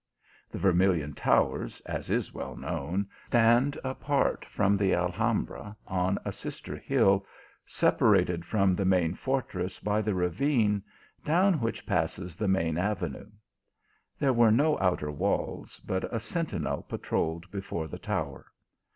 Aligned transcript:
The 0.49 0.57
Vermilion 0.57 1.13
towers, 1.13 1.79
as 1.81 2.09
is 2.09 2.33
well 2.33 2.55
known, 2.55 3.07
stand 3.27 3.77
apart 3.83 4.45
from 4.45 4.75
the 4.75 4.95
Al 4.95 5.11
hambra, 5.11 5.75
on 5.85 6.17
a 6.25 6.31
sister 6.31 6.75
hill 6.75 7.23
separated 7.67 8.43
from 8.43 8.73
the 8.75 8.83
main 8.83 9.13
fortress 9.13 9.79
by 9.79 10.01
the 10.01 10.13
lavine, 10.13 10.81
down 11.23 11.61
which 11.61 11.85
passes 11.85 12.35
the 12.35 12.47
maia 12.47 12.79
avenue. 12.79 13.29
There 14.17 14.33
were 14.33 14.49
no 14.51 14.75
outer 14.79 15.11
walls, 15.11 15.79
but 15.85 16.11
a 16.11 16.19
sentinel 16.19 16.81
patrolled 16.81 17.51
before 17.51 17.87
the 17.87 17.99
tower. 17.99 18.47